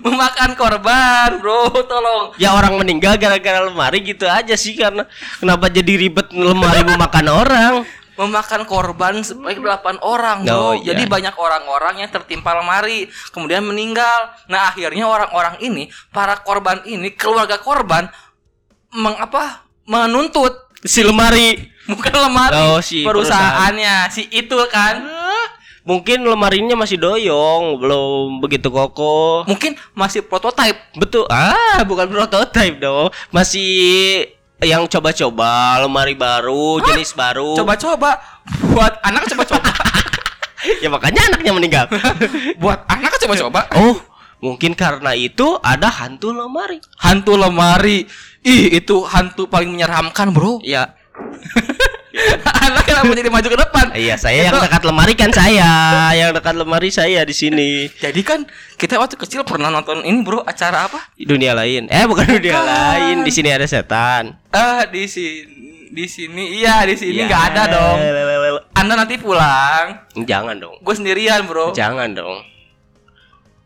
memakan 0.06 0.52
korban, 0.56 1.30
Bro, 1.42 1.74
tolong. 1.90 2.38
Ya 2.38 2.54
orang 2.54 2.78
meninggal 2.78 3.18
gara-gara 3.18 3.66
lemari 3.66 4.06
gitu 4.06 4.30
aja 4.30 4.54
sih 4.54 4.78
karena 4.78 5.10
kenapa 5.42 5.68
jadi 5.68 5.98
ribet 5.98 6.30
lemari 6.32 6.86
memakan 6.94 7.28
orang? 7.34 7.76
memakan 8.14 8.70
korban 8.70 9.26
sebanyak 9.26 9.58
8 9.58 9.98
orang 10.06 10.46
bro. 10.46 10.54
Oh, 10.54 10.74
iya. 10.78 10.94
Jadi 10.94 11.10
banyak 11.10 11.34
orang-orang 11.34 12.06
yang 12.06 12.14
tertimpa 12.14 12.54
lemari 12.54 13.10
kemudian 13.34 13.66
meninggal. 13.66 14.38
Nah, 14.46 14.70
akhirnya 14.70 15.10
orang-orang 15.10 15.58
ini, 15.66 15.90
para 16.14 16.38
korban 16.46 16.86
ini, 16.86 17.10
keluarga 17.18 17.58
korban 17.58 18.06
mengapa 18.94 19.66
menuntut 19.90 20.64
Si 20.84 21.00
lemari. 21.00 21.73
Bukan 21.88 22.14
lemari 22.16 22.56
Oh, 22.56 22.80
si 22.80 23.04
perusahaannya, 23.04 24.08
si 24.14 24.28
itu 24.32 24.56
kan. 24.72 25.04
Mungkin 25.84 26.24
lemarinya 26.24 26.80
masih 26.80 26.96
doyong, 26.96 27.76
belum 27.76 28.40
begitu 28.40 28.72
kokoh. 28.72 29.44
Mungkin 29.44 29.76
masih 29.92 30.24
prototype. 30.24 30.80
Betul. 30.96 31.28
Ah, 31.28 31.84
bukan 31.84 32.08
prototype 32.08 32.80
dong. 32.80 33.12
Masih 33.36 34.32
yang 34.64 34.88
coba-coba 34.88 35.84
lemari 35.84 36.16
baru, 36.16 36.80
jenis 36.88 37.12
baru. 37.12 37.60
Coba-coba 37.60 38.16
buat 38.72 38.96
anak 39.04 39.28
coba-coba. 39.36 39.70
ya 40.84 40.88
makanya 40.88 41.36
anaknya 41.36 41.52
meninggal. 41.52 41.86
buat 42.64 42.88
anak 42.88 43.20
coba-coba. 43.20 43.68
oh, 43.76 44.00
mungkin 44.40 44.72
karena 44.80 45.12
itu 45.12 45.60
ada 45.60 45.92
hantu 45.92 46.32
lemari. 46.32 46.80
Hantu 47.04 47.36
lemari. 47.36 48.08
Ih, 48.44 48.80
itu 48.80 49.04
hantu 49.04 49.52
paling 49.52 49.68
menyeramkan, 49.68 50.32
Bro. 50.32 50.64
Ya, 50.64 50.96
anak 52.64 52.86
kenapa 52.86 53.10
jadi 53.12 53.28
maju 53.28 53.48
ke 53.48 53.58
depan? 53.58 53.86
iya 53.94 54.14
saya 54.16 54.46
yang 54.46 54.56
dekat 54.56 54.84
lemari 54.84 55.14
kan 55.14 55.34
saya, 55.34 55.72
yang 56.14 56.30
dekat 56.30 56.54
lemari 56.54 56.90
saya 56.90 57.22
di 57.22 57.34
sini. 57.34 57.90
Jadi 57.90 58.22
kan 58.22 58.46
kita 58.76 58.96
waktu 58.96 59.18
kecil 59.18 59.42
pernah 59.42 59.68
nonton 59.68 60.02
ini 60.02 60.22
bro 60.22 60.42
acara 60.42 60.86
apa? 60.86 61.10
Dunia 61.16 61.54
lain. 61.54 61.90
Eh, 61.90 62.06
bukan 62.06 62.26
dunia 62.28 62.54
Bukan. 62.54 62.64
lain. 62.64 63.16
Di 63.22 63.32
sini 63.32 63.50
ada 63.50 63.66
setan. 63.66 64.38
Ah 64.50 64.86
di 64.86 65.06
sini 65.06 65.42
di 65.90 66.06
sini 66.06 66.58
iya 66.58 66.82
di 66.84 66.94
sini 66.94 67.18
Ya. 67.18 67.26
nggak 67.26 67.44
ada 67.50 67.64
dong. 67.68 67.98
Anda 68.74 68.94
nanti 68.96 69.18
pulang, 69.18 70.10
Jangan 70.14 70.58
dong. 70.58 70.76
gue 70.80 70.94
sendirian 70.94 71.46
bro. 71.46 71.70
Jangan 71.72 72.14
dong. 72.14 72.42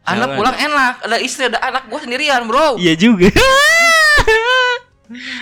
Anda 0.03 0.23
jangan. 0.23 0.35
pulang 0.35 0.55
enak, 0.55 0.93
ada 1.03 1.17
istri 1.17 1.47
ada 1.47 1.59
anak 1.59 1.87
gue 1.87 1.99
sendirian 1.99 2.47
bro. 2.47 2.75
Iya 2.75 2.95
juga. 2.95 3.27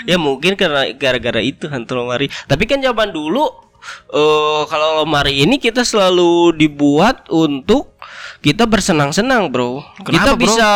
ya 0.05 0.17
mungkin 0.19 0.53
karena 0.55 0.91
gara-gara 0.95 1.41
itu 1.41 1.65
hantu 1.69 1.97
lemari. 1.99 2.29
Tapi 2.47 2.63
kan 2.65 2.81
zaman 2.81 3.11
dulu 3.11 3.45
eh 4.13 4.63
kalau 4.65 5.05
lemari 5.05 5.45
ini 5.45 5.61
kita 5.61 5.85
selalu 5.85 6.57
dibuat 6.57 7.29
untuk 7.29 7.93
kita 8.41 8.65
bersenang-senang, 8.69 9.49
Bro. 9.49 9.81
kita 10.05 10.05
Kenapa, 10.05 10.33
Bro? 10.37 10.41
bisa 10.41 10.69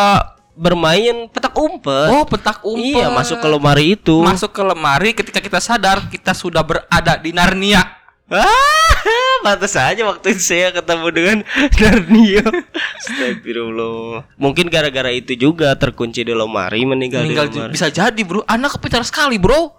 bermain 0.60 1.30
petak 1.32 1.54
umpet. 1.56 2.08
Oh 2.12 2.24
petak 2.26 2.60
umpet. 2.66 3.00
Iya, 3.00 3.08
masuk 3.08 3.40
ke 3.40 3.48
lemari 3.48 3.96
itu. 3.96 4.16
Masuk 4.20 4.50
ke 4.52 4.62
lemari 4.62 5.10
ketika 5.16 5.40
kita 5.40 5.56
sadar 5.62 6.04
kita 6.12 6.36
sudah 6.36 6.60
berada 6.60 7.16
di 7.16 7.32
Narnia. 7.32 7.99
Ah, 8.30 8.94
pantas 9.42 9.74
aja 9.74 10.06
waktu 10.06 10.32
itu 10.32 10.42
saya 10.44 10.70
ketemu 10.70 11.06
dengan 11.10 11.36
Narnia. 11.80 12.46
Astagfirullah. 12.96 14.24
Mungkin 14.36 14.66
gara-gara 14.66 15.10
itu 15.10 15.34
juga 15.34 15.74
terkunci 15.74 16.22
di 16.22 16.30
lemari 16.30 16.84
meninggal, 16.84 17.26
Meninggal 17.26 17.46
di 17.48 17.58
lemari. 17.58 17.72
bisa 17.74 17.88
jadi 17.88 18.22
bro. 18.22 18.46
Anak 18.46 18.78
kepitar 18.78 19.02
sekali 19.02 19.36
bro. 19.36 19.74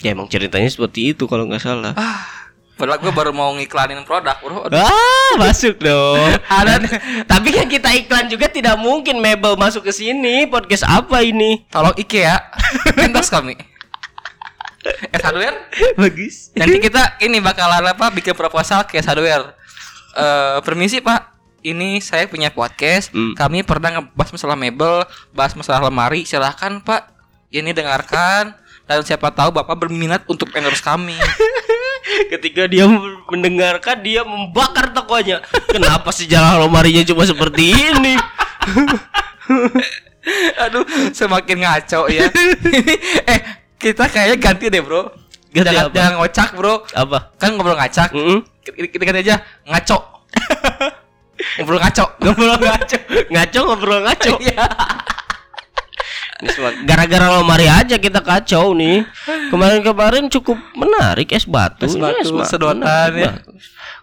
Ya 0.00 0.10
emang 0.10 0.26
ceritanya 0.26 0.66
seperti 0.66 1.12
itu 1.12 1.24
kalau 1.24 1.44
nggak 1.44 1.60
salah. 1.60 1.92
Ah, 1.94 2.26
padahal 2.74 2.98
gue 2.98 3.12
baru 3.12 3.30
mau 3.30 3.54
ngiklanin 3.54 4.02
produk 4.02 4.34
bro. 4.40 4.66
Aduh. 4.66 4.80
Ah, 5.30 5.38
masuk 5.38 5.78
dong. 5.78 6.18
Ada- 6.50 6.90
tapi 7.22 7.54
kan 7.54 7.70
kita 7.70 7.94
iklan 7.94 8.26
juga 8.26 8.50
tidak 8.50 8.74
mungkin 8.76 9.22
mebel 9.22 9.54
masuk 9.54 9.86
ke 9.86 9.92
sini. 9.94 10.42
Podcast 10.44 10.82
apa 10.82 11.22
ini? 11.22 11.62
Tolong 11.70 11.94
IKEA 11.94 12.34
endorse 12.98 13.30
kami. 13.30 13.54
S 15.16 15.22
Hardware. 15.22 15.58
Bagus. 15.96 16.36
Nanti 16.56 16.78
kita 16.80 17.20
ini 17.20 17.40
bakalan 17.40 17.84
apa 17.84 18.08
bikin 18.12 18.32
proposal 18.32 18.84
ke 18.88 19.00
S 19.00 19.08
Hardware. 19.08 19.56
Eh, 20.16 20.58
permisi 20.64 20.98
Pak, 20.98 21.36
ini 21.62 22.00
saya 22.00 22.26
punya 22.26 22.50
podcast. 22.50 23.12
Hmm. 23.12 23.36
Kami 23.36 23.62
pernah 23.62 24.00
ngebahas 24.00 24.30
masalah 24.32 24.56
mebel, 24.56 25.04
bahas 25.36 25.52
masalah 25.54 25.86
lemari. 25.86 26.24
Silahkan 26.24 26.80
Pak, 26.80 27.12
ini 27.52 27.70
dengarkan. 27.70 28.56
Dan 28.90 29.06
siapa 29.06 29.30
tahu 29.30 29.54
Bapak 29.54 29.86
berminat 29.86 30.26
untuk 30.26 30.50
endorse 30.50 30.82
kami. 30.82 31.14
Ketika 32.32 32.66
dia 32.66 32.90
mendengarkan 33.30 34.02
dia 34.02 34.26
membakar 34.26 34.90
tokonya. 34.90 35.46
Kenapa 35.70 36.10
sejarah 36.10 36.58
lemarinya 36.58 37.06
cuma 37.06 37.22
seperti 37.22 37.70
ini? 37.70 38.18
Aduh, 40.66 40.84
semakin 41.14 41.64
ngaco 41.64 42.10
ya. 42.10 42.26
eh, 43.30 43.40
kita 43.80 44.04
kayaknya 44.12 44.36
ganti 44.36 44.68
deh, 44.68 44.84
Bro. 44.84 45.08
Ganti 45.50 45.72
jangan, 45.72 45.88
apa? 45.88 45.94
jangan 45.96 46.12
ngocak, 46.20 46.48
Bro. 46.54 46.74
Apa? 46.92 47.18
Kan 47.40 47.56
ngobrol 47.56 47.74
ngacak. 47.80 48.12
Mm-mm. 48.12 48.38
Kita, 48.60 48.76
kita 48.92 49.02
ganti 49.08 49.20
aja 49.24 49.36
ngaco. 49.64 49.98
ngobrol 51.58 51.80
ngaco. 51.80 52.04
Ngobrol 52.20 52.56
ngaco. 52.60 52.96
Ngaco 53.32 53.60
ngobrol 53.64 54.00
ngaco. 54.04 54.32
Iya. 54.38 54.64
Gara-gara 56.88 57.36
lemari 57.36 57.68
aja 57.68 57.96
kita 58.00 58.20
kacau 58.24 58.72
nih. 58.72 59.04
Kemarin-kemarin 59.52 60.28
cukup 60.32 60.56
menarik 60.72 61.32
es 61.36 61.44
batu. 61.44 61.84
Es 61.84 61.96
batu, 61.96 62.20
Yes, 62.20 62.32
Mak. 62.32 62.46
sedotan 62.48 63.12
ya. 63.16 63.32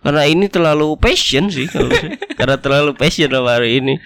Karena 0.08 0.24
ini 0.24 0.48
terlalu 0.48 0.96
passion 0.96 1.52
sih 1.52 1.68
kalau. 1.68 1.92
Karena 2.40 2.56
terlalu 2.56 2.96
passion 2.96 3.28
lemari 3.28 3.84
ini. 3.84 4.00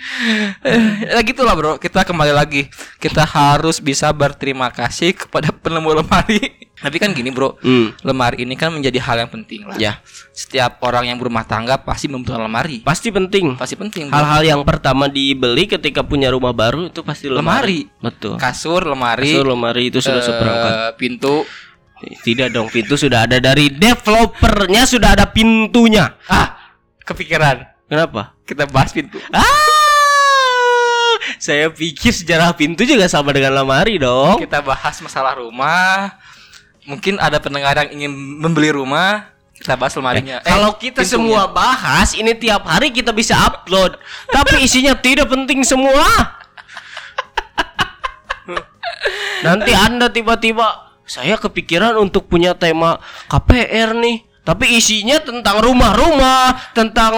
Eh, 0.60 0.82
ya 1.06 1.22
gitulah 1.22 1.54
bro, 1.54 1.78
kita 1.78 2.02
kembali 2.02 2.34
lagi. 2.34 2.66
Kita 2.98 3.22
harus 3.22 3.78
bisa 3.78 4.10
berterima 4.10 4.68
kasih 4.68 5.14
kepada 5.14 5.54
penemu 5.54 6.02
lemari. 6.02 6.42
Tapi 6.82 6.98
kan 6.98 7.14
gini 7.14 7.30
bro, 7.30 7.62
Hmm. 7.62 7.94
lemari 8.02 8.42
ini 8.42 8.58
kan 8.58 8.74
menjadi 8.74 8.98
hal 9.00 9.22
yang 9.22 9.30
penting 9.30 9.62
lah. 9.64 9.78
Ya, 9.78 10.02
Setiap 10.34 10.82
orang 10.82 11.06
yang 11.06 11.22
berumah 11.22 11.46
tangga 11.46 11.78
pasti 11.78 12.10
membutuhkan 12.10 12.42
lemari. 12.42 12.82
pasti 12.82 13.14
penting. 13.14 13.54
Pasti 13.54 13.78
penting. 13.78 14.10
Hal-hal 14.10 14.42
yang 14.42 14.62
pertama 14.66 15.06
dibeli 15.06 15.70
ketika 15.70 16.02
punya 16.02 16.34
rumah 16.34 16.50
baru 16.50 16.90
itu 16.90 17.06
pasti 17.06 17.30
lemari. 17.30 17.86
Lemari. 17.86 18.02
Betul. 18.02 18.42
Kasur, 18.42 18.82
lemari, 18.82 19.30
Kasur 19.30 19.46
lemari 19.46 19.94
itu 19.94 20.02
sudah 20.02 20.18
eh, 20.18 20.26
seperangkat. 20.26 20.74
pintu. 20.98 21.46
Tidak 22.02 22.50
dong, 22.50 22.66
pintu 22.74 22.98
sudah 22.98 23.30
ada 23.30 23.38
dari 23.38 23.70
developernya 23.70 24.90
sudah 24.90 25.14
ada 25.14 25.30
pintunya. 25.30 26.18
Ah, 26.26 26.58
kepikiran. 27.06 27.62
Kenapa? 27.86 28.34
Kita 28.42 28.66
bahas 28.66 28.90
pintu. 28.90 29.22
Ah, 29.30 29.46
saya 31.38 31.70
pikir 31.70 32.10
sejarah 32.10 32.58
pintu 32.58 32.82
juga 32.82 33.06
sama 33.06 33.30
dengan 33.30 33.54
lemari 33.54 34.02
dong. 34.02 34.42
Kita 34.42 34.66
bahas 34.66 34.98
masalah 35.02 35.38
rumah. 35.38 36.18
Mungkin 36.90 37.22
ada 37.22 37.38
pendengar 37.38 37.78
yang 37.86 38.02
ingin 38.02 38.12
membeli 38.42 38.74
rumah. 38.74 39.30
Kita 39.54 39.78
bahas 39.78 39.94
lemarinya. 39.94 40.42
Eh, 40.42 40.50
Kalau 40.50 40.74
kita 40.74 41.06
pintunya. 41.06 41.14
semua 41.14 41.46
bahas 41.54 42.18
ini 42.18 42.34
tiap 42.34 42.66
hari 42.66 42.90
kita 42.90 43.14
bisa 43.14 43.38
upload, 43.38 44.02
tapi 44.34 44.66
isinya 44.66 44.98
tidak 44.98 45.30
penting 45.30 45.62
semua. 45.62 46.02
Nanti 49.46 49.70
Anda 49.78 50.10
tiba-tiba 50.10 50.91
saya 51.12 51.36
kepikiran 51.36 52.00
untuk 52.00 52.32
punya 52.32 52.56
tema 52.56 53.04
KPR 53.28 53.92
nih. 54.00 54.24
Tapi 54.42 54.74
isinya 54.74 55.22
tentang 55.22 55.62
rumah-rumah, 55.62 56.74
tentang 56.74 57.14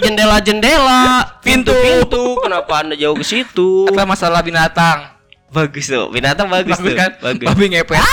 jendela-jendela, 0.00 1.36
pintu-pintu. 1.44 2.40
Kenapa 2.40 2.80
Anda 2.80 2.96
jauh 2.96 3.12
ke 3.12 3.26
situ? 3.26 3.84
Apa 3.92 4.08
masalah 4.08 4.40
binatang? 4.40 5.20
Bagus 5.52 5.90
tuh, 5.90 6.08
binatang 6.08 6.48
bagus, 6.48 6.80
tuh. 6.80 6.96
kan? 6.96 7.12
Bagus. 7.20 7.44
Babi 7.44 7.76
ngepet. 7.76 8.00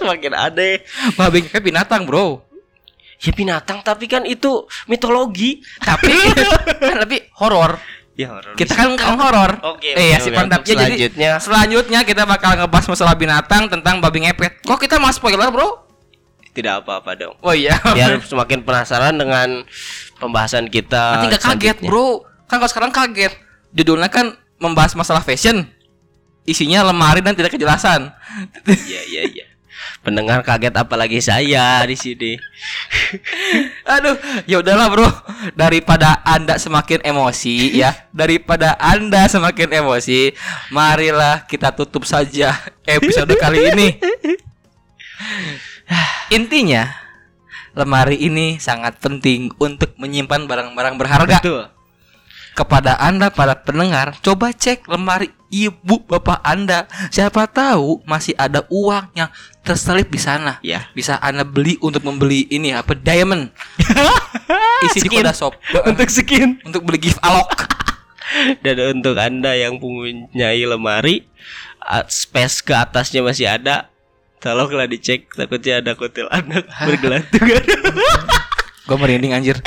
Semakin 0.00 0.32
aneh. 0.32 0.88
Babi 1.20 1.44
ngepet 1.44 1.62
binatang, 1.68 2.08
Bro. 2.08 2.48
Ya 3.20 3.36
binatang 3.36 3.84
tapi 3.84 4.08
kan 4.08 4.24
itu 4.24 4.64
mitologi. 4.88 5.60
Tapi 5.84 6.16
kan 6.88 6.96
lebih 6.96 7.28
horor. 7.36 7.76
Ya 8.20 8.28
horor. 8.28 8.52
Kita 8.52 8.72
kan 8.76 8.92
kan 9.00 9.16
horor. 9.16 9.50
Oke, 9.64 9.96
Eh, 9.96 10.12
ya 10.12 10.20
si 10.20 10.28
mantap. 10.28 10.60
Ya, 10.62 10.76
jadi 10.76 10.92
selanjutnya. 10.92 11.30
selanjutnya 11.40 12.00
kita 12.04 12.28
bakal 12.28 12.52
ngebahas 12.54 12.86
masalah 12.86 13.16
binatang 13.16 13.64
tentang 13.66 13.96
babi 13.96 14.28
ngepet. 14.28 14.60
Kok 14.60 14.76
kita 14.76 15.00
mau 15.00 15.08
spoiler, 15.08 15.48
Bro? 15.48 15.88
Tidak 16.52 16.84
apa-apa 16.84 17.16
dong. 17.16 17.32
Oh 17.40 17.56
iya. 17.56 17.80
Biar 17.96 18.20
semakin 18.20 18.60
penasaran 18.60 19.16
dengan 19.16 19.64
pembahasan 20.20 20.68
kita. 20.68 21.16
Nanti 21.16 21.26
nggak 21.32 21.40
kaget, 21.40 21.76
selanjutnya. 21.80 21.88
Bro. 21.88 22.08
Kan 22.44 22.56
kalau 22.60 22.68
sekarang 22.68 22.92
kaget. 22.92 23.32
Judulnya 23.72 24.12
kan 24.12 24.36
membahas 24.60 24.92
masalah 24.92 25.24
fashion. 25.24 25.64
Isinya 26.44 26.82
lemari 26.82 27.22
dan 27.22 27.32
tidak 27.32 27.54
kejelasan. 27.54 28.12
Iya 28.66 29.00
iya 29.06 29.22
iya. 29.24 29.44
Pendengar 30.10 30.42
kaget 30.42 30.74
apalagi 30.74 31.22
saya 31.22 31.86
di 31.86 31.94
sini. 31.94 32.34
Aduh, 33.94 34.18
ya 34.42 34.58
udahlah 34.58 34.90
bro. 34.90 35.06
Daripada 35.54 36.18
anda 36.26 36.58
semakin 36.58 36.98
emosi 37.06 37.78
ya, 37.78 37.94
daripada 38.10 38.74
anda 38.82 39.30
semakin 39.30 39.70
emosi, 39.70 40.34
marilah 40.74 41.46
kita 41.46 41.70
tutup 41.70 42.02
saja 42.02 42.58
episode 42.82 43.30
kali 43.38 43.70
ini. 43.70 44.02
Intinya, 46.42 46.90
lemari 47.78 48.18
ini 48.18 48.58
sangat 48.58 48.98
penting 48.98 49.54
untuk 49.62 49.94
menyimpan 49.94 50.50
barang-barang 50.50 50.98
berharga. 50.98 51.38
Betul. 51.38 51.70
Kepada 52.58 52.98
anda 52.98 53.30
para 53.30 53.54
pendengar, 53.62 54.18
coba 54.26 54.50
cek 54.50 54.90
lemari 54.90 55.30
ibu 55.52 56.02
bapak 56.06 56.40
anda. 56.46 56.86
Siapa 57.10 57.50
tahu 57.50 58.02
masih 58.06 58.34
ada 58.38 58.64
uang 58.70 59.10
yang 59.14 59.30
terselip 59.64 60.08
di 60.08 60.20
sana. 60.20 60.58
Ya. 60.64 60.88
Bisa 60.96 61.20
anda 61.20 61.44
beli 61.44 61.76
untuk 61.84 62.04
membeli 62.04 62.48
ini 62.48 62.72
apa 62.72 62.96
diamond. 62.96 63.52
Isi 64.88 65.04
di 65.04 65.08
Skin. 65.12 65.20
Koda 65.20 65.32
Shop. 65.36 65.54
Untuk 65.90 66.08
skin. 66.08 66.56
untuk 66.64 66.82
beli 66.88 66.98
gift 66.98 67.20
alok. 67.20 67.68
Dan 68.64 69.02
untuk 69.02 69.18
anda 69.18 69.52
yang 69.52 69.76
mempunyai 69.76 70.62
lemari, 70.62 71.26
space 72.08 72.62
ke 72.64 72.72
atasnya 72.72 73.20
masih 73.20 73.50
ada. 73.50 73.90
Tolonglah 74.40 74.88
dicek, 74.88 75.28
takutnya 75.36 75.84
ada 75.84 75.92
kutil 75.92 76.24
anak 76.32 76.64
bergelantungan. 76.80 77.60
Gue 78.88 78.96
merinding 78.96 79.36
anjir. 79.36 79.60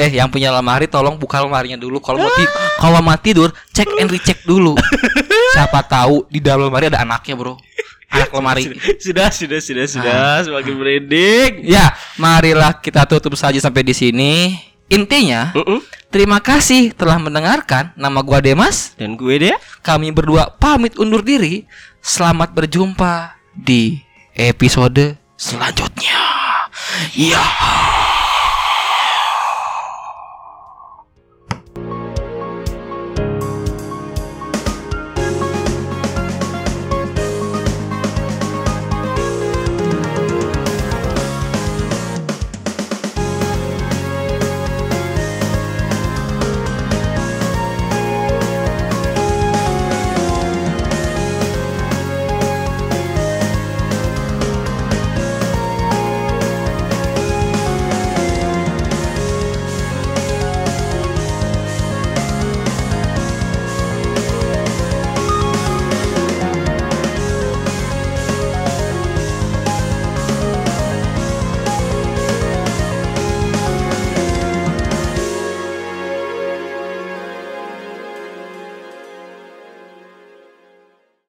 Eh, 0.00 0.08
yang 0.08 0.32
punya 0.32 0.48
lemari 0.48 0.88
tolong 0.88 1.20
buka 1.20 1.44
lemarinya 1.44 1.76
dulu. 1.76 2.00
Kalau 2.00 2.24
mau 2.24 2.30
kalau 2.80 2.98
mau 3.04 3.18
tidur, 3.20 3.52
cek 3.76 4.00
and 4.00 4.08
recheck 4.08 4.40
dulu. 4.48 4.72
Siapa 5.52 5.84
tahu 5.84 6.24
di 6.32 6.40
dalam 6.40 6.72
lemari 6.72 6.88
ada 6.88 7.04
anaknya, 7.04 7.36
Bro. 7.36 7.60
Anak 8.12 8.30
lemari. 8.30 8.62
sudah, 9.00 9.32
sudah, 9.32 9.60
sudah, 9.60 9.86
sudah, 9.88 10.24
semakin 10.44 10.74
merinding. 10.76 11.64
Ya, 11.64 11.96
marilah 12.20 12.76
kita 12.76 13.08
tutup 13.08 13.32
saja 13.40 13.56
sampai 13.56 13.80
di 13.80 13.96
sini. 13.96 14.60
Intinya, 14.92 15.56
Mm-mm. 15.56 15.80
terima 16.12 16.36
kasih 16.36 16.92
telah 16.92 17.16
mendengarkan. 17.16 17.96
Nama 17.96 18.20
gua 18.20 18.44
Demas. 18.44 18.92
Dan 19.00 19.16
gue 19.16 19.40
deh. 19.40 19.56
Kami 19.80 20.12
berdua 20.12 20.52
pamit 20.60 21.00
undur 21.00 21.24
diri. 21.24 21.64
Selamat 22.04 22.52
berjumpa 22.52 23.40
di 23.56 24.04
episode 24.36 25.16
selanjutnya. 25.40 26.20
Ya. 27.16 27.40